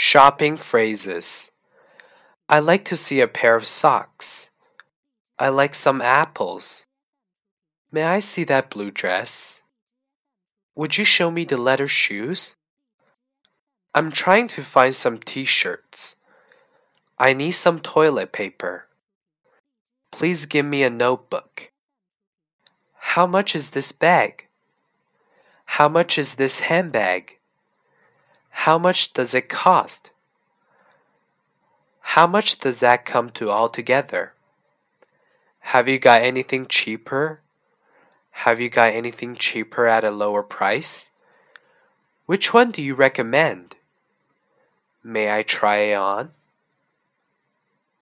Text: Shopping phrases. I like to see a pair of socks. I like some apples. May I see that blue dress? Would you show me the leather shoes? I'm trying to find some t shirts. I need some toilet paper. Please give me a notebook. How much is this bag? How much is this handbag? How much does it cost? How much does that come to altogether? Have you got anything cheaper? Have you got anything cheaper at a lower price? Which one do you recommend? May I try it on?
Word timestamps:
Shopping 0.00 0.56
phrases. 0.56 1.50
I 2.48 2.60
like 2.60 2.84
to 2.84 2.94
see 2.94 3.20
a 3.20 3.26
pair 3.26 3.56
of 3.56 3.66
socks. 3.66 4.48
I 5.40 5.48
like 5.48 5.74
some 5.74 6.00
apples. 6.00 6.86
May 7.90 8.04
I 8.04 8.20
see 8.20 8.44
that 8.44 8.70
blue 8.70 8.92
dress? 8.92 9.60
Would 10.76 10.98
you 10.98 11.04
show 11.04 11.32
me 11.32 11.44
the 11.44 11.56
leather 11.56 11.88
shoes? 11.88 12.54
I'm 13.92 14.12
trying 14.12 14.46
to 14.54 14.62
find 14.62 14.94
some 14.94 15.18
t 15.18 15.44
shirts. 15.44 16.14
I 17.18 17.32
need 17.32 17.50
some 17.58 17.80
toilet 17.80 18.30
paper. 18.30 18.86
Please 20.12 20.46
give 20.46 20.64
me 20.64 20.84
a 20.84 20.90
notebook. 20.90 21.72
How 22.94 23.26
much 23.26 23.56
is 23.56 23.70
this 23.70 23.90
bag? 23.90 24.46
How 25.64 25.88
much 25.88 26.18
is 26.18 26.36
this 26.36 26.60
handbag? 26.60 27.37
How 28.68 28.76
much 28.76 29.14
does 29.14 29.32
it 29.32 29.48
cost? 29.48 30.10
How 32.00 32.26
much 32.26 32.58
does 32.58 32.80
that 32.80 33.06
come 33.06 33.30
to 33.30 33.50
altogether? 33.50 34.34
Have 35.72 35.88
you 35.88 35.98
got 35.98 36.20
anything 36.20 36.66
cheaper? 36.66 37.40
Have 38.44 38.60
you 38.60 38.68
got 38.68 38.92
anything 38.92 39.36
cheaper 39.36 39.86
at 39.86 40.04
a 40.04 40.10
lower 40.10 40.42
price? 40.42 41.08
Which 42.26 42.52
one 42.52 42.70
do 42.70 42.82
you 42.82 42.94
recommend? 42.94 43.76
May 45.02 45.34
I 45.34 45.44
try 45.44 45.76
it 45.76 45.94
on? 45.94 46.32